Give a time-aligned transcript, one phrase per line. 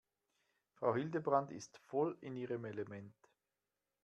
[0.73, 3.13] Frau Hildebrand ist voll in ihrem Element.